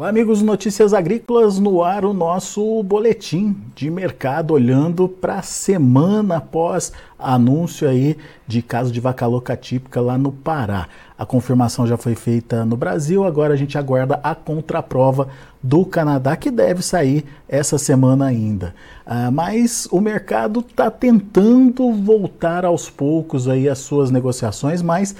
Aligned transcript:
Olá, 0.00 0.08
amigos 0.08 0.40
Notícias 0.40 0.94
Agrícolas, 0.94 1.58
no 1.58 1.84
ar 1.84 2.06
o 2.06 2.14
nosso 2.14 2.82
boletim 2.82 3.54
de 3.76 3.90
mercado, 3.90 4.54
olhando 4.54 5.06
para 5.06 5.40
a 5.40 5.42
semana 5.42 6.38
após 6.38 6.90
anúncio 7.18 7.86
aí 7.86 8.16
de 8.46 8.62
caso 8.62 8.90
de 8.90 8.98
vaca 8.98 9.26
louca 9.26 9.54
típica 9.54 10.00
lá 10.00 10.16
no 10.16 10.32
Pará. 10.32 10.88
A 11.18 11.26
confirmação 11.26 11.86
já 11.86 11.98
foi 11.98 12.14
feita 12.14 12.64
no 12.64 12.78
Brasil, 12.78 13.26
agora 13.26 13.52
a 13.52 13.56
gente 13.58 13.76
aguarda 13.76 14.18
a 14.22 14.34
contraprova 14.34 15.28
do 15.62 15.84
Canadá, 15.84 16.34
que 16.34 16.50
deve 16.50 16.82
sair 16.82 17.26
essa 17.46 17.76
semana 17.76 18.24
ainda. 18.24 18.74
Ah, 19.04 19.30
mas 19.30 19.86
o 19.92 20.00
mercado 20.00 20.60
está 20.60 20.90
tentando 20.90 21.92
voltar 21.92 22.64
aos 22.64 22.88
poucos 22.88 23.46
aí 23.46 23.68
as 23.68 23.80
suas 23.80 24.10
negociações, 24.10 24.80
mas 24.80 25.14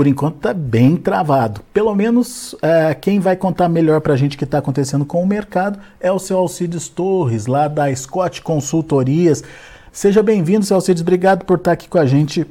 por 0.00 0.06
enquanto 0.06 0.36
está 0.36 0.54
bem 0.54 0.96
travado. 0.96 1.60
Pelo 1.74 1.94
menos 1.94 2.56
é, 2.62 2.94
quem 2.94 3.20
vai 3.20 3.36
contar 3.36 3.68
melhor 3.68 4.00
para 4.00 4.14
a 4.14 4.16
gente 4.16 4.34
o 4.34 4.38
que 4.38 4.44
está 4.44 4.56
acontecendo 4.56 5.04
com 5.04 5.22
o 5.22 5.26
mercado 5.26 5.78
é 6.00 6.10
o 6.10 6.18
seu 6.18 6.38
Alcides 6.38 6.88
Torres, 6.88 7.44
lá 7.44 7.68
da 7.68 7.94
Scott 7.94 8.40
Consultorias. 8.40 9.44
Seja 9.92 10.22
bem-vindo, 10.22 10.64
seu 10.64 10.76
Alcides. 10.76 11.02
Obrigado 11.02 11.44
por 11.44 11.58
estar 11.58 11.72
aqui 11.72 11.86
com 11.86 11.98
a 11.98 12.06
gente, 12.06 12.46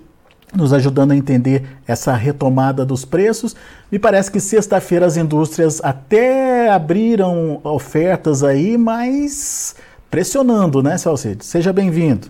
nos 0.54 0.72
ajudando 0.74 1.10
a 1.10 1.16
entender 1.16 1.68
essa 1.88 2.14
retomada 2.14 2.86
dos 2.86 3.04
preços. 3.04 3.56
Me 3.92 3.98
parece 3.98 4.32
que 4.32 4.40
sexta-feira 4.40 5.08
as 5.08 5.18
indústrias 5.18 5.84
até 5.84 6.70
abriram 6.70 7.62
ofertas 7.64 8.44
aí, 8.44 8.78
mas 8.78 9.76
pressionando, 10.08 10.84
né, 10.84 10.98
Alcides? 11.04 11.48
Seja 11.48 11.74
bem-vindo. 11.74 12.28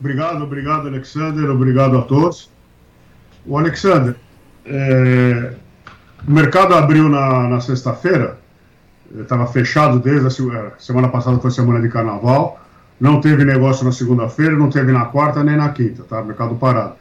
Obrigado, 0.00 0.42
obrigado, 0.42 0.88
Alexander. 0.88 1.48
Obrigado 1.48 1.98
a 1.98 2.02
todos. 2.02 2.52
O 3.46 3.58
Alexander, 3.58 4.16
é, 4.64 5.52
o 6.26 6.30
mercado 6.30 6.74
abriu 6.74 7.08
na, 7.08 7.48
na 7.48 7.60
sexta-feira, 7.60 8.38
estava 9.14 9.46
fechado 9.46 9.98
desde 9.98 10.26
a 10.26 10.58
é, 10.58 10.72
semana 10.78 11.08
passada, 11.08 11.38
foi 11.38 11.50
semana 11.50 11.80
de 11.80 11.88
carnaval. 11.88 12.60
Não 12.98 13.20
teve 13.20 13.44
negócio 13.44 13.84
na 13.84 13.92
segunda-feira, 13.92 14.56
não 14.56 14.70
teve 14.70 14.92
na 14.92 15.04
quarta 15.06 15.42
nem 15.42 15.56
na 15.56 15.68
quinta, 15.70 16.04
tá? 16.04 16.22
Mercado 16.22 16.54
parado. 16.54 16.94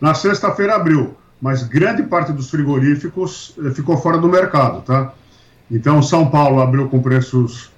Na 0.00 0.14
sexta-feira 0.14 0.76
abriu, 0.76 1.16
mas 1.40 1.62
grande 1.64 2.04
parte 2.04 2.32
dos 2.32 2.50
frigoríficos 2.50 3.54
eh, 3.62 3.70
ficou 3.70 3.96
fora 3.96 4.18
do 4.18 4.28
mercado, 4.28 4.80
tá? 4.82 5.12
Então, 5.70 6.02
São 6.02 6.30
Paulo 6.30 6.60
abriu 6.60 6.88
com 6.88 7.02
preços 7.02 7.70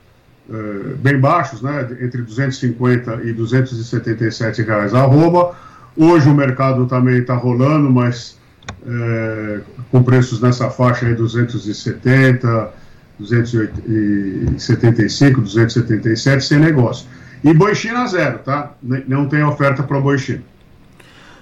eh, 0.51 0.95
bem 0.99 1.19
baixos, 1.19 1.63
né? 1.63 1.89
Entre 2.01 2.23
250 2.23 3.23
e 3.25 3.33
277 3.33 4.63
reais 4.63 4.95
a 4.95 5.01
arroba. 5.01 5.57
Hoje 5.97 6.29
o 6.29 6.35
mercado 6.35 6.87
também 6.87 7.19
está 7.19 7.35
rolando, 7.35 7.91
mas 7.91 8.39
é, 8.87 9.61
com 9.91 10.03
preços 10.03 10.41
nessa 10.41 10.71
faixa 10.71 11.07
aí, 11.07 11.15
270, 11.15 12.71
275, 13.19 15.41
277, 15.41 16.45
sem 16.45 16.59
negócio. 16.59 17.07
E 17.45 17.53
boi 17.53 17.75
China 17.75 18.07
zero, 18.07 18.39
tá? 18.39 18.73
Não 18.83 19.29
tem 19.29 19.43
oferta 19.43 19.83
para 19.83 20.01
boi 20.01 20.17
China. 20.19 20.43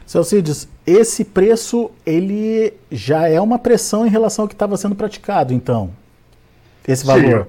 Seu 0.07 0.25
Cides, 0.25 0.67
esse 0.87 1.25
preço, 1.25 1.91
ele 2.05 2.73
já 2.91 3.29
é 3.29 3.41
uma 3.41 3.59
pressão 3.59 4.05
em 4.05 4.11
relação 4.11 4.45
ao 4.45 4.49
que 4.49 4.55
estava 4.55 4.77
sendo 4.77 4.97
praticado, 4.97 5.55
então? 5.55 5.91
Esse 6.89 7.07
valor? 7.07 7.47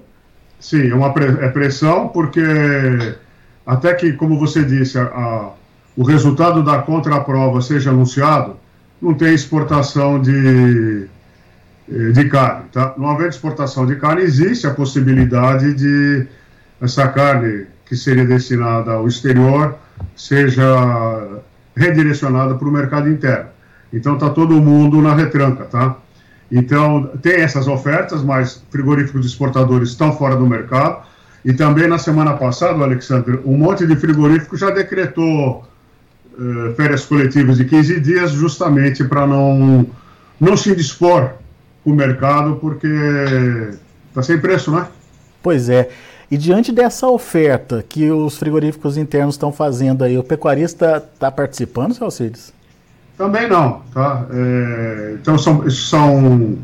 Sim, 0.60 0.82
sim 0.82 0.92
é 0.92 0.94
uma 0.94 1.08
é 1.08 1.50
pressão 1.50 2.10
porque 2.10 2.44
até 3.66 3.96
que, 3.96 4.14
como 4.14 4.38
você 4.38 4.64
disse, 4.64 5.00
a, 5.00 5.50
o 5.98 6.04
resultado 6.04 6.64
da 6.64 6.80
contraprova 6.80 7.62
seja 7.62 7.90
anunciado, 7.90 8.58
não 9.02 9.14
tem 9.14 9.34
exportação 9.34 10.22
de, 10.22 11.08
eh, 11.92 12.12
de 12.12 12.30
carne. 12.30 12.66
Tá? 12.72 12.94
Não 12.98 13.10
havendo 13.10 13.30
exportação 13.30 13.86
de 13.86 13.96
carne, 13.96 14.22
existe 14.22 14.68
a 14.68 14.74
possibilidade 14.74 15.74
de 15.74 16.28
essa 16.80 17.08
carne 17.08 17.66
que 17.86 17.96
seria 17.96 18.26
destinada 18.26 18.94
ao 18.94 19.08
exterior 19.08 19.78
seja 20.16 21.42
redirecionada 21.76 22.56
para 22.56 22.68
o 22.68 22.72
mercado 22.72 23.10
interno. 23.10 23.50
Então 23.92 24.14
está 24.16 24.30
todo 24.30 24.62
mundo 24.62 25.02
na 25.02 25.14
retranca, 25.14 25.66
tá? 25.66 25.98
Então 26.52 27.12
tem 27.22 27.42
essas 27.42 27.68
ofertas, 27.68 28.24
mas 28.24 28.64
frigoríficos 28.70 29.26
exportadores 29.26 29.90
estão 29.90 30.16
fora 30.18 30.36
do 30.36 30.46
mercado. 30.46 31.04
E 31.44 31.54
também 31.54 31.88
na 31.88 31.98
semana 31.98 32.34
passada, 32.34 32.84
Alexandre, 32.84 33.40
um 33.46 33.58
monte 33.58 33.88
de 33.88 33.96
frigorífico 33.96 34.56
já 34.56 34.70
decretou 34.70 35.66
uh, 36.38 36.74
férias 36.76 37.06
coletivas 37.06 37.58
de 37.58 37.66
15 37.66 38.00
dias, 38.00 38.32
justamente 38.32 39.04
para 39.04 39.26
não, 39.28 39.86
não 40.40 40.58
se 40.58 40.76
dispor 40.76 41.32
com 41.84 41.92
o 41.92 41.96
mercado, 41.96 42.56
porque 42.56 42.88
está 44.10 44.22
sem 44.22 44.40
preço, 44.40 44.72
né? 44.72 44.88
Pois 45.42 45.70
é. 45.70 45.90
E 46.30 46.38
diante 46.38 46.72
dessa 46.72 47.08
oferta 47.08 47.84
que 47.88 48.10
os 48.10 48.38
frigoríficos 48.38 48.96
internos 48.96 49.36
estão 49.36 49.52
fazendo 49.52 50.04
aí, 50.04 50.18
o 50.18 50.24
pecuarista 50.24 51.04
está 51.14 51.30
participando, 51.30 51.94
seu 51.94 52.06
Alcides? 52.06 52.54
Também 53.18 53.50
não, 53.50 53.82
tá? 53.94 54.26
É, 54.32 55.16
então 55.20 55.38
são, 55.38 55.70
são 55.70 56.58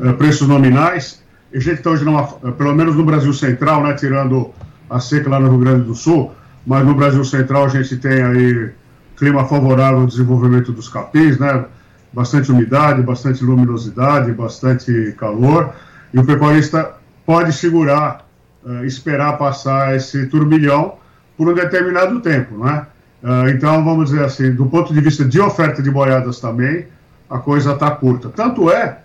é, 0.00 0.12
preços 0.12 0.46
nominais. 0.46 1.22
A 1.52 1.58
gente 1.58 1.78
está 1.78 1.90
hoje, 1.90 2.04
numa, 2.04 2.26
pelo 2.26 2.74
menos 2.74 2.94
no 2.94 3.04
Brasil 3.04 3.32
Central, 3.32 3.82
né, 3.82 3.94
tirando 3.94 4.50
a 4.90 5.00
seca 5.00 5.30
lá 5.30 5.40
no 5.40 5.48
Rio 5.48 5.58
Grande 5.60 5.84
do 5.84 5.94
Sul, 5.94 6.30
mas 6.66 6.84
no 6.84 6.94
Brasil 6.94 7.24
Central 7.24 7.64
a 7.64 7.68
gente 7.68 7.96
tem 7.96 8.22
aí 8.22 8.70
clima 9.16 9.44
favorável 9.46 10.00
ao 10.00 10.06
desenvolvimento 10.06 10.72
dos 10.72 10.88
capins, 10.88 11.38
né? 11.38 11.64
Bastante 12.12 12.50
umidade, 12.52 13.02
bastante 13.02 13.42
luminosidade, 13.44 14.32
bastante 14.32 15.14
calor. 15.18 15.72
E 16.12 16.18
o 16.18 16.24
pecuarista 16.24 16.92
pode 17.24 17.52
segurar, 17.52 18.26
uh, 18.64 18.84
esperar 18.84 19.36
passar 19.36 19.96
esse 19.96 20.26
turbilhão 20.26 20.94
por 21.36 21.48
um 21.48 21.54
determinado 21.54 22.20
tempo, 22.20 22.64
né? 22.64 22.86
Uh, 23.22 23.48
então, 23.48 23.84
vamos 23.84 24.10
dizer 24.10 24.24
assim, 24.24 24.52
do 24.52 24.66
ponto 24.66 24.94
de 24.94 25.00
vista 25.00 25.24
de 25.24 25.40
oferta 25.40 25.82
de 25.82 25.90
boiadas 25.90 26.38
também, 26.38 26.86
a 27.28 27.38
coisa 27.38 27.72
está 27.72 27.90
curta. 27.90 28.28
Tanto 28.28 28.70
é 28.70 28.98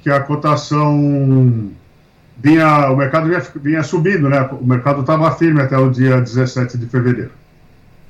que 0.00 0.10
a 0.10 0.20
cotação 0.20 1.70
vinha, 2.36 2.90
o 2.90 2.96
mercado 2.96 3.28
vinha, 3.28 3.42
vinha 3.62 3.82
subindo, 3.82 4.28
né? 4.28 4.48
O 4.60 4.66
mercado 4.66 5.00
estava 5.00 5.30
firme 5.32 5.60
até 5.62 5.78
o 5.78 5.90
dia 5.90 6.20
17 6.20 6.76
de 6.76 6.86
fevereiro. 6.86 7.41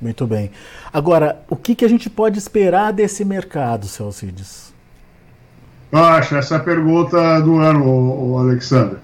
Muito 0.03 0.27
bem. 0.27 0.51
Agora, 0.91 1.39
o 1.49 1.55
que, 1.55 1.73
que 1.73 1.85
a 1.85 1.87
gente 1.87 2.09
pode 2.09 2.37
esperar 2.37 2.91
desse 2.91 3.23
mercado, 3.23 3.87
seu 3.87 4.07
Alcides? 4.07 4.73
Baixa, 5.89 6.39
essa 6.39 6.55
é 6.55 6.57
a 6.57 6.59
pergunta 6.59 7.39
do 7.39 7.57
ano, 7.57 7.85
o 7.85 8.37
Alexandre. 8.37 8.97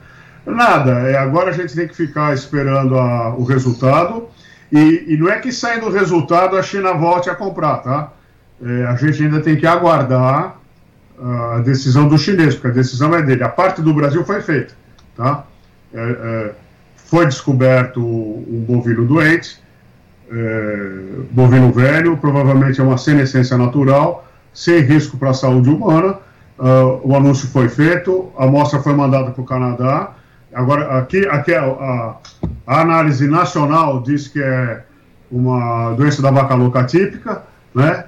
Nada, 0.45 0.91
é, 1.09 1.17
agora 1.17 1.51
a 1.51 1.53
gente 1.53 1.73
tem 1.73 1.87
que 1.87 1.95
ficar 1.95 2.33
esperando 2.33 2.99
a, 2.99 3.33
o 3.33 3.45
resultado. 3.45 4.27
E, 4.69 5.05
e, 5.07 5.17
não 5.17 5.29
é 5.29 5.39
que 5.39 5.53
saindo 5.53 5.85
o 5.85 5.89
resultado 5.89 6.57
a 6.57 6.61
China 6.61 6.93
volte 6.93 7.29
a 7.29 7.35
comprar, 7.35 7.77
tá? 7.77 8.11
É, 8.61 8.85
a 8.87 8.95
gente 8.95 9.23
ainda 9.23 9.39
tem 9.39 9.55
que 9.55 9.65
aguardar 9.65 10.57
a 11.21 11.59
decisão 11.59 12.07
do 12.07 12.17
chinês, 12.17 12.55
porque 12.55 12.67
a 12.67 12.71
decisão 12.71 13.15
é 13.15 13.21
dele. 13.21 13.43
A 13.43 13.49
parte 13.49 13.81
do 13.81 13.93
Brasil 13.93 14.25
foi 14.25 14.41
feita, 14.41 14.73
tá? 15.15 15.45
É, 15.93 15.99
é 15.99 16.51
foi 17.09 17.25
descoberto 17.25 17.99
um 17.99 18.63
bovino 18.67 19.03
doente, 19.03 19.59
é, 20.31 20.89
bovino 21.31 21.71
velho, 21.71 22.17
provavelmente 22.17 22.79
é 22.79 22.83
uma 22.83 22.97
senescência 22.97 23.57
natural, 23.57 24.27
sem 24.53 24.79
risco 24.81 25.17
para 25.17 25.31
a 25.31 25.33
saúde 25.33 25.69
humana. 25.69 26.17
Uh, 26.57 26.99
o 27.03 27.15
anúncio 27.15 27.47
foi 27.47 27.69
feito, 27.69 28.29
a 28.37 28.43
amostra 28.43 28.81
foi 28.81 28.93
mandada 28.93 29.31
para 29.31 29.41
o 29.41 29.45
Canadá. 29.45 30.11
Agora, 30.53 30.97
aqui, 30.97 31.25
aqui 31.27 31.53
a, 31.53 31.63
a, 31.63 32.15
a, 32.67 32.81
análise 32.81 33.27
nacional 33.27 34.01
diz 34.01 34.27
que 34.27 34.41
é 34.41 34.83
uma 35.31 35.93
doença 35.93 36.21
da 36.21 36.31
vaca 36.31 36.55
louca 36.55 36.83
típica, 36.83 37.43
né? 37.73 38.03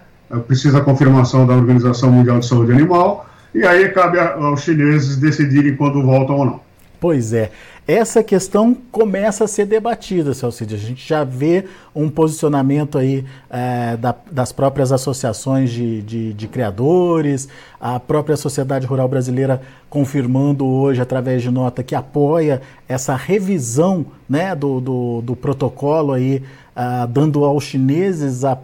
Precisa 0.47 0.79
a 0.79 0.81
confirmação 0.81 1.47
da 1.47 1.53
Organização 1.53 2.11
Mundial 2.11 2.39
de 2.39 2.45
Saúde 2.45 2.73
Animal, 2.73 3.25
e 3.53 3.63
aí 3.63 3.87
cabe 3.89 4.19
aos 4.19 4.61
chineses 4.63 5.17
decidirem 5.17 5.75
quando 5.75 6.03
voltam 6.03 6.35
ou 6.35 6.45
não. 6.45 6.59
Pois 7.01 7.33
é. 7.33 7.49
Essa 7.87 8.23
questão 8.23 8.77
começa 8.91 9.45
a 9.45 9.47
ser 9.47 9.65
debatida, 9.65 10.35
Celcide. 10.35 10.75
A 10.75 10.77
gente 10.77 11.05
já 11.05 11.23
vê 11.23 11.65
um 11.95 12.11
posicionamento 12.11 12.95
aí 12.95 13.25
é, 13.49 13.97
da, 13.97 14.13
das 14.31 14.51
próprias 14.51 14.91
associações 14.91 15.71
de, 15.71 16.03
de, 16.03 16.31
de, 16.31 16.47
criadores, 16.47 17.49
a 17.79 17.99
própria 17.99 18.37
Sociedade 18.37 18.85
Rural 18.85 19.07
Brasileira 19.07 19.63
confirmando 19.89 20.63
hoje, 20.63 21.01
através 21.01 21.41
de 21.41 21.49
nota, 21.49 21.81
que 21.81 21.95
apoia 21.95 22.61
essa 22.87 23.15
revisão 23.15 24.05
né, 24.29 24.53
do, 24.53 24.79
do, 24.79 25.21
do 25.23 25.35
protocolo 25.35 26.13
aí, 26.13 26.43
uh, 26.75 27.07
dando 27.07 27.43
aos 27.43 27.63
chineses 27.63 28.45
a, 28.45 28.55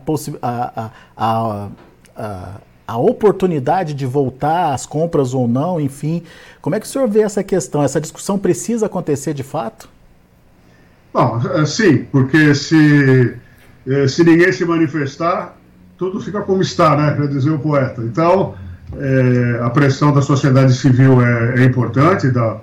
a, 0.44 0.92
a, 1.18 1.68
a 2.16 2.54
a 2.88 2.98
oportunidade 2.98 3.94
de 3.94 4.06
voltar 4.06 4.74
às 4.74 4.86
compras 4.86 5.34
ou 5.34 5.48
não, 5.48 5.80
enfim. 5.80 6.24
Como 6.62 6.76
é 6.76 6.80
que 6.80 6.86
o 6.86 6.90
senhor 6.90 7.08
vê 7.10 7.22
essa 7.22 7.44
questão? 7.44 7.84
Essa 7.84 8.00
discussão 8.00 8.40
precisa 8.40 8.86
acontecer 8.86 9.34
de 9.34 9.44
fato? 9.44 9.90
Bom, 11.14 11.42
é, 11.54 11.66
sim, 11.66 12.06
porque 12.12 12.56
se, 12.56 13.36
é, 13.86 14.08
se 14.08 14.24
ninguém 14.24 14.52
se 14.52 14.64
manifestar, 14.64 15.58
tudo 15.98 16.22
fica 16.22 16.42
como 16.42 16.62
está, 16.62 16.96
né? 16.96 17.12
Para 17.12 17.26
dizer 17.26 17.50
o 17.50 17.60
poeta. 17.60 18.02
Então, 18.02 18.56
é, 18.96 19.60
a 19.62 19.70
pressão 19.70 20.14
da 20.14 20.22
sociedade 20.22 20.74
civil 20.74 21.22
é, 21.22 21.62
é 21.62 21.64
importante, 21.66 22.30
da, 22.30 22.58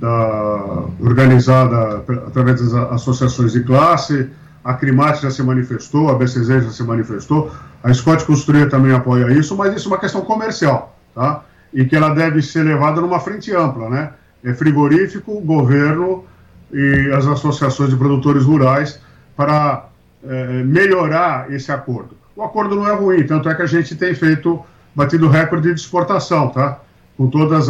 da, 0.00 0.84
organizada 1.00 2.02
através 2.26 2.60
das 2.60 2.74
associações 2.92 3.52
de 3.52 3.62
classe, 3.62 4.28
a 4.64 4.74
Crimate 4.74 5.22
já 5.22 5.30
se 5.30 5.42
manifestou, 5.42 6.08
a 6.08 6.14
BCZ 6.14 6.64
já 6.64 6.70
se 6.70 6.82
manifestou, 6.82 7.52
a 7.82 7.92
Scott 7.92 8.24
Costureira 8.24 8.70
também 8.70 8.92
apoia 8.92 9.32
isso, 9.32 9.56
mas 9.56 9.74
isso 9.74 9.88
é 9.88 9.92
uma 9.92 9.98
questão 9.98 10.22
comercial, 10.22 10.96
tá? 11.14 11.42
E 11.72 11.84
que 11.84 11.96
ela 11.96 12.10
deve 12.10 12.42
ser 12.42 12.62
levada 12.62 13.00
numa 13.00 13.18
frente 13.18 13.52
ampla, 13.54 13.88
né? 13.88 14.10
É 14.44 14.54
frigorífico, 14.54 15.40
governo 15.40 16.24
e 16.72 17.10
as 17.12 17.26
associações 17.26 17.90
de 17.90 17.96
produtores 17.96 18.44
rurais 18.44 19.00
para 19.36 19.86
é, 20.24 20.62
melhorar 20.62 21.52
esse 21.52 21.72
acordo. 21.72 22.16
O 22.36 22.42
acordo 22.42 22.76
não 22.76 22.88
é 22.88 22.94
ruim, 22.94 23.26
tanto 23.26 23.48
é 23.48 23.54
que 23.54 23.62
a 23.62 23.66
gente 23.66 23.94
tem 23.96 24.14
feito, 24.14 24.64
batido 24.94 25.28
recorde 25.28 25.68
de 25.68 25.80
exportação, 25.80 26.48
tá? 26.48 26.78
Com 27.16 27.28
todos 27.28 27.68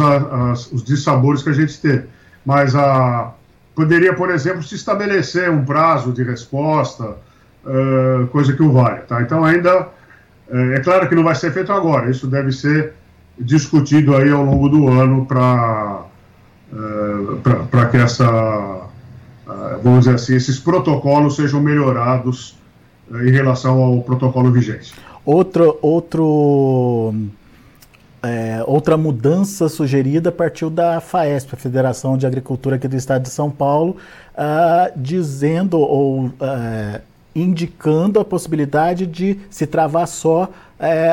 os 0.71 0.83
dissabores 0.83 1.41
que 1.43 1.49
a 1.49 1.53
gente 1.53 1.79
teve. 1.79 2.05
Mas 2.45 2.75
a, 2.75 3.31
poderia, 3.75 4.13
por 4.13 4.29
exemplo, 4.29 4.63
se 4.63 4.75
estabelecer 4.75 5.49
um 5.49 5.63
prazo 5.63 6.11
de 6.11 6.23
resposta, 6.23 7.15
uh, 7.65 8.27
coisa 8.27 8.53
que 8.53 8.63
o 8.63 8.71
vale. 8.71 9.01
Tá? 9.01 9.21
Então, 9.21 9.43
ainda, 9.43 9.87
uh, 10.49 10.73
é 10.73 10.79
claro 10.79 11.07
que 11.07 11.15
não 11.15 11.23
vai 11.23 11.35
ser 11.35 11.51
feito 11.51 11.71
agora, 11.71 12.09
isso 12.09 12.27
deve 12.27 12.51
ser 12.51 12.93
discutido 13.37 14.15
aí 14.15 14.29
ao 14.29 14.43
longo 14.43 14.69
do 14.69 14.87
ano 14.87 15.25
para 15.25 16.03
uh, 16.71 17.67
para 17.69 17.87
que 17.87 17.97
essa, 17.97 18.87
vamos 19.83 20.05
dizer 20.05 20.15
assim, 20.15 20.35
esses 20.35 20.59
protocolos 20.59 21.35
sejam 21.35 21.59
melhorados 21.61 22.57
em 23.11 23.31
relação 23.31 23.81
ao 23.81 24.01
protocolo 24.01 24.51
vigente. 24.51 24.93
Outro, 25.25 25.77
outro 25.81 27.13
é, 28.23 28.63
outra 28.65 28.95
mudança 28.95 29.67
sugerida 29.67 30.31
partiu 30.31 30.69
da 30.69 31.01
FAESP, 31.01 31.55
a 31.55 31.57
Federação 31.57 32.17
de 32.17 32.25
Agricultura 32.25 32.77
aqui 32.77 32.87
do 32.87 32.95
Estado 32.95 33.23
de 33.23 33.29
São 33.29 33.51
Paulo, 33.51 33.97
uh, 34.33 34.91
dizendo 34.95 35.77
ou 35.77 36.27
uh, 36.27 37.01
indicando 37.35 38.21
a 38.21 38.25
possibilidade 38.25 39.05
de 39.05 39.37
se 39.49 39.67
travar 39.67 40.07
só 40.07 40.45
uh, 40.45 40.49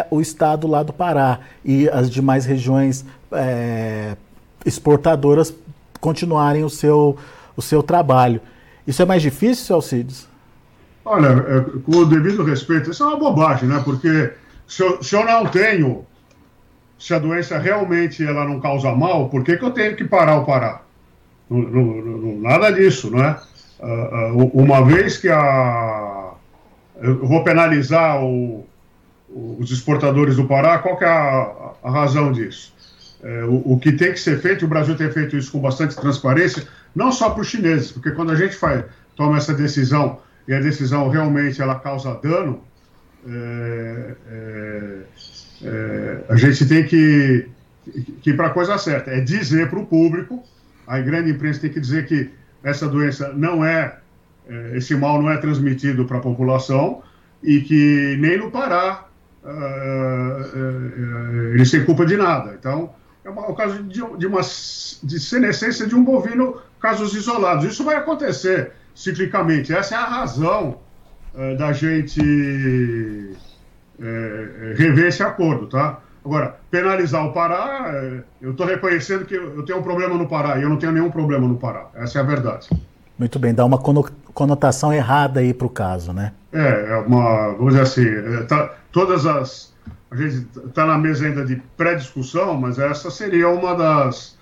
o 0.09 0.21
estado 0.21 0.69
lá 0.69 0.85
do 0.85 0.93
Pará 0.93 1.41
e 1.65 1.89
as 1.89 2.09
demais 2.09 2.45
regiões 2.45 3.05
é, 3.33 4.17
exportadoras 4.65 5.53
continuarem 6.01 6.63
o 6.63 6.71
seu, 6.71 7.17
o 7.57 7.63
seu 7.63 7.83
trabalho. 7.83 8.41
Isso 8.87 9.03
é 9.03 9.05
mais 9.05 9.21
difícil, 9.21 9.75
Alcides? 9.75 10.29
Olha, 11.05 11.29
é, 11.29 11.61
com 11.81 11.97
o 11.97 12.05
devido 12.05 12.45
respeito, 12.45 12.91
isso 12.91 13.03
é 13.03 13.07
uma 13.07 13.17
bobagem, 13.17 13.69
né? 13.69 13.81
Porque 13.85 14.33
se 14.67 14.83
eu, 14.83 15.03
se 15.03 15.17
eu 15.17 15.25
não 15.25 15.47
tenho 15.47 16.05
se 17.01 17.15
a 17.15 17.19
doença 17.19 17.59
realmente 17.59 18.25
ela 18.25 18.45
não 18.45 18.61
causa 18.61 18.93
mal, 18.93 19.31
por 19.31 19.43
que, 19.43 19.57
que 19.57 19.65
eu 19.65 19.71
tenho 19.71 19.97
que 19.97 20.05
parar 20.05 20.37
o 20.37 20.45
não, 21.49 22.39
nada 22.39 22.71
disso, 22.71 23.11
não 23.11 23.25
é? 23.25 23.41
Uh, 23.81 24.37
uh, 24.37 24.63
uma 24.63 24.85
vez 24.85 25.17
que 25.17 25.29
a. 25.29 26.35
Eu 27.01 27.27
vou 27.27 27.43
penalizar 27.43 28.23
o, 28.23 28.67
os 29.59 29.71
exportadores 29.71 30.37
do 30.37 30.47
Pará, 30.47 30.79
qual 30.79 30.99
que 30.99 31.05
é 31.05 31.09
a, 31.09 31.73
a 31.83 31.91
razão 31.91 32.31
disso? 32.31 32.75
É, 33.23 33.45
o, 33.45 33.73
o, 33.73 33.81
que 33.81 33.93
tem 33.93 34.13
que 34.13 34.21
ser 34.21 34.39
feito, 34.41 34.67
o 34.67 34.69
Brasil 34.69 34.95
tem 34.97 35.11
feito 35.11 35.37
isso 35.37 35.51
com 35.51 35.61
bastante 35.61 35.97
transparência, 35.97 36.67
não 36.95 37.11
só 37.11 37.31
para 37.31 37.41
os 37.41 37.49
chineses, 37.49 37.91
porque 37.91 38.11
quando 38.11 38.33
a 38.33 38.35
gente 38.35 38.55
faz, 38.55 38.85
toma 39.17 39.39
essa 39.39 39.55
decisão 39.55 40.19
e 40.47 40.53
a 40.53 40.61
decisão 40.61 41.09
realmente 41.09 41.61
ela 41.61 41.75
causa 41.75 42.15
dano, 42.15 42.63
é, 43.27 44.15
é, 44.29 44.99
é, 45.63 46.25
a 46.29 46.37
gente 46.37 46.67
tem 46.67 46.85
que, 46.85 47.49
que 48.23 48.31
ir 48.31 48.37
para 48.37 48.49
a 48.49 48.51
coisa 48.51 48.79
certa, 48.79 49.11
é 49.11 49.21
dizer 49.21 49.69
para 49.69 49.79
o 49.79 49.87
público, 49.87 50.43
a 50.87 50.99
grande 51.01 51.31
imprensa 51.31 51.61
tem 51.61 51.71
que 51.71 51.81
dizer 51.81 52.07
que 52.07 52.31
essa 52.63 52.89
doença 52.89 53.33
não 53.33 53.65
é, 53.65 53.99
é 54.49 54.77
esse 54.77 54.95
mal 54.95 55.21
não 55.21 55.31
é 55.31 55.37
transmitido 55.37 56.05
para 56.05 56.19
a 56.19 56.21
população 56.21 57.03
e 57.43 57.61
que 57.61 58.17
nem 58.19 58.39
no 58.39 58.51
Pará 58.51 59.07
uh, 59.45 59.49
uh, 59.49 61.55
eles 61.55 61.71
têm 61.71 61.85
culpa 61.85 62.05
de 62.05 62.17
nada. 62.17 62.55
Então, 62.59 62.93
é 63.25 63.31
o 63.31 63.55
caso 63.55 63.83
de, 63.85 64.03
de 64.19 64.27
uma 64.27 64.41
de 64.41 65.21
senescência 65.21 65.87
de 65.87 65.95
um 65.95 66.05
bovino, 66.05 66.61
casos 66.81 67.15
isolados. 67.15 67.65
Isso 67.65 67.85
vai 67.85 67.97
acontecer 67.97 68.73
ciclicamente. 68.95 69.73
Essa 69.73 69.95
é 69.95 69.99
a 69.99 70.05
razão 70.05 70.81
uh, 71.35 71.57
da 71.57 71.73
gente 71.73 72.21
é, 74.01 74.73
é, 74.73 74.75
rever 74.75 75.07
esse 75.07 75.23
acordo, 75.23 75.67
tá? 75.67 76.01
Agora, 76.25 76.57
penalizar 76.71 77.27
o 77.27 77.33
Pará, 77.33 77.91
é, 77.95 78.23
eu 78.41 78.53
estou 78.53 78.67
reconhecendo 78.67 79.25
que 79.25 79.35
eu 79.35 79.63
tenho 79.65 79.79
um 79.79 79.83
problema 79.83 80.15
no 80.17 80.27
Pará 80.27 80.59
e 80.59 80.63
eu 80.63 80.69
não 80.69 80.77
tenho 80.77 80.93
nenhum 80.93 81.11
problema 81.11 81.47
no 81.47 81.57
Pará. 81.57 81.87
Essa 81.95 82.19
é 82.19 82.23
a 82.23 82.25
verdade. 82.25 82.69
Muito 83.19 83.39
bem, 83.39 83.55
dá 83.55 83.65
uma 83.65 83.79
conotação 83.79 84.93
errada 84.93 85.41
aí 85.41 85.53
para 85.53 85.67
o 85.67 85.71
caso, 85.71 86.13
né? 86.13 86.33
É, 86.53 86.93
é 86.93 86.97
uma, 86.97 87.53
vamos 87.53 87.75
dizer 87.75 87.83
assim, 87.83 88.07
é, 88.07 88.43
tá, 88.45 88.75
todas 88.91 89.27
as. 89.27 89.75
A 90.11 90.17
gente 90.17 90.47
está 90.67 90.87
na 90.87 90.99
mesa 90.99 91.27
ainda 91.27 91.45
de 91.45 91.57
pré-discussão, 91.77 92.55
mas 92.55 92.79
essa 92.79 93.11
seria 93.11 93.49
uma 93.49 93.77
das 93.77 94.37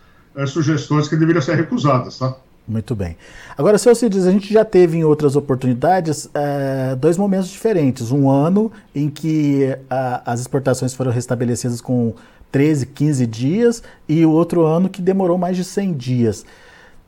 sugestões 0.47 1.09
que 1.09 1.17
deveriam 1.17 1.43
ser 1.43 1.57
recusadas, 1.57 2.19
tá? 2.19 2.35
Muito 2.69 2.95
bem. 2.95 3.17
Agora, 3.57 3.79
seu 3.79 3.95
Cides, 3.95 4.27
a 4.27 4.31
gente 4.31 4.53
já 4.53 4.63
teve 4.63 4.99
em 4.99 5.05
outras 5.05 5.37
oportunidades 5.37 6.29
é, 6.35 6.95
dois 6.97 7.17
momentos 7.17 7.49
diferentes. 7.49 8.13
Um 8.13 8.29
ano 8.29 8.71
em 8.95 9.09
que 9.09 9.75
a, 9.89 10.33
as 10.33 10.41
exportações 10.41 10.93
foram 10.93 11.11
restabelecidas 11.11 11.81
com 11.81 12.15
13, 12.53 12.85
15 12.85 13.27
dias 13.27 13.83
e 14.07 14.27
o 14.27 14.31
outro 14.31 14.67
ano 14.67 14.91
que 14.91 15.01
demorou 15.01 15.39
mais 15.39 15.57
de 15.57 15.65
100 15.65 15.95
dias. 15.95 16.45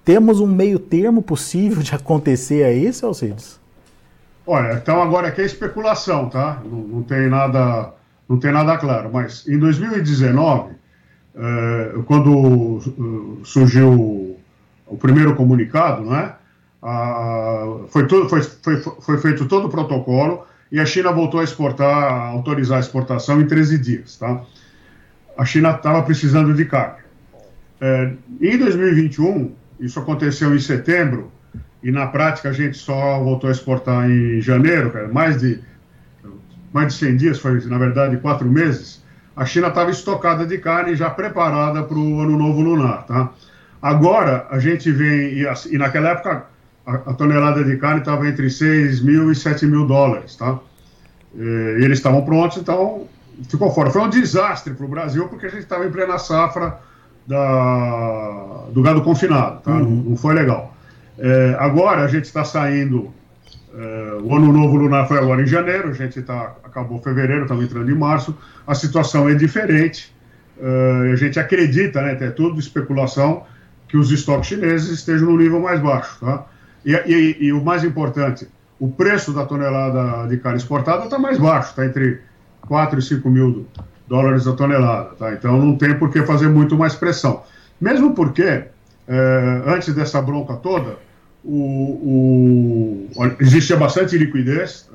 Temos 0.03 0.41
um 0.41 0.47
meio 0.47 0.79
termo 0.79 1.21
possível 1.21 1.83
de 1.83 1.93
acontecer 1.95 2.65
aí, 2.65 2.91
seu 2.91 3.13
Cides? 3.13 3.61
Olha, 4.47 4.73
então 4.73 5.03
agora 5.03 5.29
aqui 5.29 5.43
é 5.43 5.45
especulação, 5.45 6.31
tá? 6.31 6.63
Não, 6.65 6.79
não, 6.79 7.03
tem 7.03 7.29
nada, 7.29 7.93
não 8.27 8.39
tem 8.39 8.51
nada 8.51 8.79
claro. 8.79 9.11
Mas 9.13 9.47
em 9.47 9.59
2019, 9.59 10.73
é, 11.37 11.93
quando 12.07 12.35
uh, 12.35 13.41
surgiu 13.45 14.20
o 14.91 14.97
primeiro 14.97 15.35
comunicado, 15.35 16.03
não 16.05 16.15
é? 16.15 16.35
Ah, 16.83 17.85
foi, 17.89 18.07
tudo, 18.07 18.29
foi, 18.29 18.43
foi, 18.43 18.77
foi 18.81 19.19
feito 19.19 19.47
todo 19.47 19.69
o 19.69 19.71
protocolo 19.71 20.47
e 20.73 20.81
a 20.81 20.87
China 20.87 21.13
voltou 21.13 21.41
a 21.41 21.45
exportar, 21.45 22.13
a 22.13 22.27
autorizar 22.29 22.79
a 22.79 22.81
exportação 22.81 23.41
em 23.41 23.47
13 23.47 23.79
dias, 23.79 24.17
tá? 24.17 24.43
A 25.39 25.45
China 25.45 25.71
estava 25.71 26.03
precisando 26.03 26.55
de 26.55 26.65
carne. 26.65 27.01
É, 27.81 28.13
em 28.41 28.59
2021, 28.59 29.53
isso 29.79 29.99
aconteceu 29.99 30.55
em 30.55 30.59
setembro, 30.59 31.31
e 31.83 31.91
na 31.91 32.07
prática 32.07 32.51
a 32.51 32.53
gente 32.53 32.77
só 32.77 33.19
voltou 33.21 33.49
a 33.49 33.53
exportar 33.53 34.11
em 34.11 34.41
janeiro, 34.41 34.91
cara, 34.91 35.09
mais 35.09 35.39
de 35.41 35.61
mais 36.73 36.93
de 36.93 37.01
100 37.01 37.17
dias, 37.17 37.39
foi 37.39 37.61
na 37.67 37.79
verdade 37.79 38.17
quatro 38.19 38.49
meses, 38.49 39.03
a 39.35 39.45
China 39.45 39.69
estava 39.69 39.91
estocada 39.91 40.47
de 40.47 40.59
carne 40.59 40.95
já 40.95 41.11
preparada 41.11 41.83
para 41.83 41.97
o 41.97 42.21
ano 42.21 42.37
novo 42.37 42.61
lunar, 42.61 43.07
tá? 43.07 43.33
Agora, 43.83 44.47
a 44.51 44.59
gente 44.59 44.91
vem, 44.91 45.33
e, 45.35 45.47
e 45.71 45.79
naquela 45.79 46.11
época 46.11 46.47
a, 46.87 46.95
a, 46.95 47.15
tonelada 47.15 47.65
de 47.65 47.77
carne 47.77 48.01
estava 48.01 48.29
entre 48.29 48.51
6 48.51 49.01
mil 49.01 49.31
e 49.33 49.35
7 49.35 49.67
mil 49.67 49.87
dólares, 49.87 50.37
tá? 50.37 50.59
E, 51.35 51.79
eles 51.83 51.99
estavam 51.99 52.25
prontos, 52.25 52.59
então 52.59 53.07
ficou 53.49 53.71
fora. 53.73 53.91
Foi 53.91 54.03
um 54.03 54.11
desastre 54.11 54.75
para 54.75 54.85
o 54.85 54.89
Brasil, 54.89 55.29
porque 55.29 55.47
a 55.47 55.49
gente 55.49 55.63
estava 55.63 55.87
em 55.87 55.91
plena 55.91 56.19
safra 56.19 56.79
da, 57.27 58.65
do 58.71 58.83
gado 58.83 59.03
confinado, 59.03 59.61
tá? 59.63 59.73
Uhum. 59.73 59.79
Não, 59.81 59.91
não, 60.11 60.17
foi 60.17 60.35
legal. 60.35 60.75
É, 61.19 61.57
agora 61.59 62.03
a 62.03 62.09
gente 62.09 62.25
está 62.25 62.45
saindo, 62.45 63.13
é, 63.75 64.19
o 64.23 64.35
ano 64.35 64.53
novo 64.53 64.77
lunar 64.77 65.07
foi 65.07 65.19
agora 65.19 65.43
em 65.43 65.47
janeiro, 65.47 65.89
a 65.89 65.93
gente 65.93 66.21
tá, 66.23 66.55
acabou 66.65 67.01
fevereiro, 67.01 67.43
estamos 67.43 67.65
entrando 67.65 67.91
em 67.91 67.95
março, 67.95 68.37
a 68.67 68.75
situação 68.75 69.29
é 69.29 69.35
diferente, 69.35 70.15
é, 70.61 71.13
a 71.13 71.17
gente 71.17 71.39
acredita, 71.39 72.03
né, 72.03 72.17
é 72.21 72.31
tudo 72.31 72.59
especulação, 72.59 73.45
que 73.91 73.97
os 73.97 74.11
estoques 74.13 74.49
chineses 74.49 74.89
estejam 74.89 75.31
no 75.31 75.37
nível 75.37 75.61
mais 75.61 75.81
baixo. 75.81 76.19
Tá? 76.21 76.47
E, 76.85 76.93
e, 76.93 77.47
e 77.47 77.53
o 77.53 77.63
mais 77.63 77.83
importante, 77.83 78.49
o 78.79 78.89
preço 78.89 79.33
da 79.33 79.45
tonelada 79.45 80.29
de 80.29 80.37
carne 80.39 80.59
exportada 80.59 81.05
está 81.05 81.19
mais 81.19 81.39
baixo, 81.39 81.71
está 81.71 81.85
entre 81.85 82.21
4 82.63 82.99
e 82.99 83.03
5 83.03 83.29
mil 83.29 83.67
dólares 84.09 84.47
a 84.47 84.53
tonelada. 84.53 85.11
Tá? 85.19 85.33
Então 85.33 85.59
não 85.59 85.77
tem 85.77 85.99
por 85.99 86.11
que 86.11 86.23
fazer 86.23 86.49
muito 86.49 86.79
mais 86.79 86.95
pressão. 86.95 87.43
Mesmo 87.81 88.15
porque, 88.15 88.65
é, 89.09 89.63
antes 89.67 89.93
dessa 89.93 90.23
bronca 90.23 90.55
toda, 90.55 90.97
o, 91.45 93.09
o, 93.15 93.35
existia 93.41 93.77
bastante 93.77 94.17
liquidez, 94.17 94.89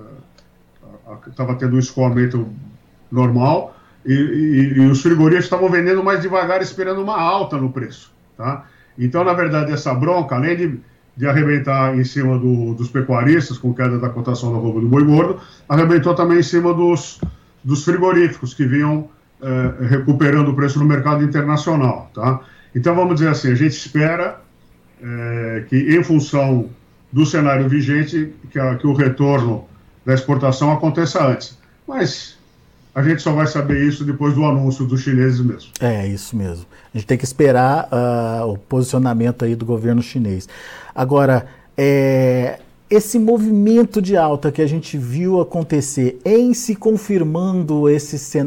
estava 1.27 1.51
é, 1.51 1.55
tendo 1.55 1.75
um 1.75 1.79
escoamento 1.79 2.47
normal, 3.11 3.75
e, 4.05 4.13
e, 4.13 4.73
e 4.77 4.79
os 4.87 5.01
frigoríficos 5.01 5.45
estavam 5.45 5.67
vendendo 5.69 6.03
mais 6.03 6.21
devagar, 6.21 6.61
esperando 6.61 7.01
uma 7.01 7.19
alta 7.19 7.57
no 7.57 7.71
preço. 7.71 8.13
Tá? 8.37 8.65
Então, 8.97 9.23
na 9.23 9.33
verdade, 9.33 9.71
essa 9.71 9.93
bronca, 9.93 10.35
além 10.35 10.55
de, 10.55 10.79
de 11.15 11.27
arrebentar 11.27 11.97
em 11.97 12.03
cima 12.03 12.37
do, 12.37 12.73
dos 12.73 12.89
pecuaristas, 12.89 13.57
com 13.57 13.73
queda 13.73 13.97
da 13.97 14.09
cotação 14.09 14.51
da 14.51 14.57
roupa 14.57 14.79
do 14.79 14.87
boi 14.87 15.03
gordo, 15.03 15.39
arrebentou 15.67 16.13
também 16.15 16.39
em 16.39 16.43
cima 16.43 16.73
dos, 16.73 17.19
dos 17.63 17.83
frigoríficos, 17.83 18.53
que 18.53 18.65
vinham 18.65 19.09
é, 19.41 19.85
recuperando 19.87 20.49
o 20.49 20.55
preço 20.55 20.79
no 20.79 20.85
mercado 20.85 21.23
internacional. 21.23 22.09
Tá? 22.13 22.39
Então, 22.73 22.95
vamos 22.95 23.15
dizer 23.15 23.29
assim, 23.29 23.51
a 23.51 23.55
gente 23.55 23.73
espera 23.73 24.41
é, 25.01 25.65
que, 25.67 25.75
em 25.75 26.03
função 26.03 26.69
do 27.11 27.25
cenário 27.25 27.67
vigente, 27.67 28.33
que, 28.49 28.59
a, 28.59 28.75
que 28.75 28.87
o 28.87 28.93
retorno 28.93 29.65
da 30.05 30.13
exportação 30.13 30.71
aconteça 30.71 31.25
antes. 31.25 31.57
Mas 31.87 32.37
a 32.95 33.03
gente 33.03 33.21
só 33.21 33.33
vai 33.33 33.45
saber 33.45 33.85
isso 33.85 34.05
depois 34.05 34.33
do 34.33 34.45
anúncio 34.45 34.85
dos 34.85 35.01
chineses 35.01 35.41
mesmo. 35.41 35.69
É, 35.81 36.07
isso 36.07 36.33
mesmo. 36.33 36.65
A 36.93 36.97
gente 36.97 37.05
tem 37.05 37.17
que 37.17 37.25
esperar 37.25 37.89
uh, 37.91 38.49
o 38.49 38.57
posicionamento 38.57 39.43
aí 39.43 39.53
do 39.53 39.65
governo 39.65 40.01
chinês. 40.01 40.47
Agora, 40.95 41.45
é, 41.77 42.57
esse 42.89 43.19
movimento 43.19 44.01
de 44.01 44.15
alta 44.15 44.49
que 44.49 44.61
a 44.61 44.67
gente 44.67 44.97
viu 44.97 45.41
acontecer 45.41 46.17
em 46.23 46.53
se 46.53 46.73
confirmando 46.73 47.89
esse 47.89 48.39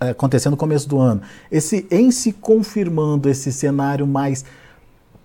é, 0.00 0.10
acontecendo 0.10 0.52
no 0.52 0.56
começo 0.56 0.88
do 0.88 0.98
ano, 1.00 1.20
esse 1.50 1.84
em 1.90 2.12
se 2.12 2.32
confirmando 2.32 3.28
esse 3.28 3.50
cenário 3.50 4.06
mais 4.06 4.44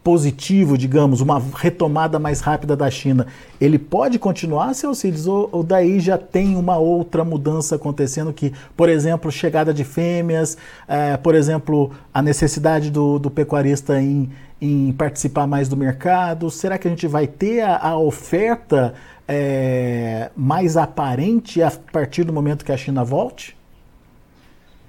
positivo, 0.04 0.78
digamos, 0.78 1.22
uma 1.22 1.42
retomada 1.56 2.20
mais 2.20 2.42
rápida 2.42 2.76
da 2.76 2.92
China, 2.92 3.26
ele 3.60 3.80
pode 3.80 4.20
continuar, 4.20 4.74
seu 4.74 4.94
Cides, 4.94 5.26
ou, 5.28 5.48
ou, 5.52 5.64
daí 5.64 6.00
já 6.00 6.18
tem 6.18 6.58
uma 6.58 6.78
outra 6.78 7.24
mudança 7.24 7.76
acontecendo 7.76 8.34
que, 8.34 8.52
por 8.76 8.90
exemplo, 8.90 9.32
chegada 9.32 9.74
de 9.74 9.86
fêmeas, 9.86 10.58
é, 10.88 11.16
por 11.16 11.34
exemplo, 11.36 11.92
a 12.14 12.22
necessidade 12.22 12.92
do, 12.92 13.18
do 13.18 13.32
pecuarista 13.32 14.02
em, 14.02 14.30
em, 14.62 14.92
participar 14.92 15.48
mais 15.48 15.70
do 15.70 15.78
mercado? 15.78 16.52
Será 16.52 16.78
que 16.78 16.86
a 16.86 16.92
gente 16.92 17.08
vai 17.08 17.26
ter 17.26 17.62
a, 17.62 17.78
a 17.78 17.98
oferta 17.98 18.94
é, 19.26 20.30
mais 20.36 20.76
aparente 20.76 21.62
a 21.62 21.72
partir 21.94 22.26
do 22.26 22.34
momento 22.34 22.66
que 22.66 22.74
a 22.74 22.78
China 22.78 23.06
volte? 23.06 23.56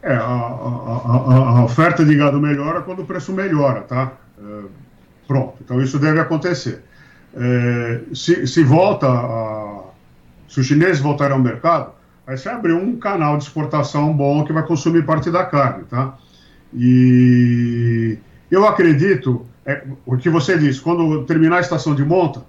É, 0.02 0.12
a, 0.12 0.20
a, 0.20 1.58
a 1.60 1.64
oferta 1.64 2.04
de 2.04 2.16
gado 2.16 2.40
melhora 2.40 2.82
quando 2.82 3.02
o 3.02 3.06
preço 3.06 3.32
melhora, 3.32 3.82
tá? 3.82 4.12
Pronto, 5.26 5.54
então 5.64 5.80
isso 5.80 5.98
deve 5.98 6.20
acontecer. 6.20 6.82
É, 7.36 8.00
se, 8.14 8.46
se 8.46 8.62
volta 8.62 9.08
a, 9.08 9.84
se 10.48 10.60
os 10.60 10.66
chineses 10.66 11.00
voltarem 11.00 11.34
ao 11.34 11.42
mercado, 11.42 11.92
aí 12.26 12.36
você 12.36 12.48
abre 12.48 12.72
um 12.72 12.96
canal 12.96 13.36
de 13.36 13.44
exportação 13.44 14.12
bom 14.12 14.44
que 14.44 14.52
vai 14.52 14.62
consumir 14.62 15.04
parte 15.04 15.30
da 15.30 15.44
carne, 15.44 15.84
tá? 15.84 16.16
E 16.72 18.18
eu 18.50 18.66
acredito, 18.66 19.46
é, 19.64 19.82
o 20.04 20.16
que 20.16 20.28
você 20.28 20.58
disse, 20.58 20.80
quando 20.80 21.24
terminar 21.24 21.58
a 21.58 21.60
estação 21.60 21.94
de 21.94 22.04
monta, 22.04 22.42